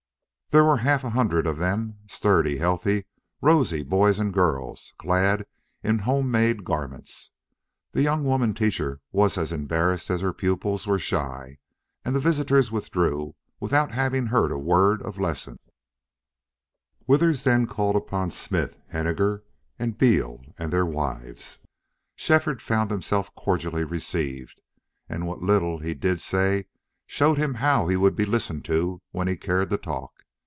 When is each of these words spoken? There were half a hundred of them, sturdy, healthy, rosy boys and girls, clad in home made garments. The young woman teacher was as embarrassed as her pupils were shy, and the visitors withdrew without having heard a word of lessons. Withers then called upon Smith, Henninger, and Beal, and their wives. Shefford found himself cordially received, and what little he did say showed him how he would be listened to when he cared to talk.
There 0.53 0.65
were 0.65 0.79
half 0.83 1.05
a 1.05 1.11
hundred 1.11 1.47
of 1.47 1.59
them, 1.59 1.99
sturdy, 2.07 2.57
healthy, 2.57 3.05
rosy 3.39 3.83
boys 3.83 4.19
and 4.19 4.33
girls, 4.33 4.93
clad 4.97 5.45
in 5.81 5.99
home 5.99 6.29
made 6.29 6.65
garments. 6.65 7.31
The 7.93 8.01
young 8.01 8.25
woman 8.25 8.53
teacher 8.53 8.99
was 9.13 9.37
as 9.37 9.53
embarrassed 9.53 10.09
as 10.09 10.19
her 10.19 10.33
pupils 10.33 10.85
were 10.85 10.99
shy, 10.99 11.59
and 12.03 12.13
the 12.13 12.19
visitors 12.19 12.69
withdrew 12.69 13.33
without 13.61 13.93
having 13.93 14.25
heard 14.25 14.51
a 14.51 14.57
word 14.57 15.01
of 15.03 15.17
lessons. 15.17 15.61
Withers 17.07 17.45
then 17.45 17.65
called 17.65 17.95
upon 17.95 18.29
Smith, 18.29 18.75
Henninger, 18.89 19.45
and 19.79 19.97
Beal, 19.97 20.41
and 20.57 20.73
their 20.73 20.85
wives. 20.85 21.59
Shefford 22.17 22.61
found 22.61 22.91
himself 22.91 23.33
cordially 23.35 23.85
received, 23.85 24.59
and 25.07 25.25
what 25.25 25.41
little 25.41 25.77
he 25.77 25.93
did 25.93 26.19
say 26.19 26.65
showed 27.07 27.37
him 27.37 27.53
how 27.53 27.87
he 27.87 27.95
would 27.95 28.17
be 28.17 28.25
listened 28.25 28.65
to 28.65 29.01
when 29.11 29.29
he 29.29 29.37
cared 29.37 29.69
to 29.69 29.77
talk. 29.77 30.11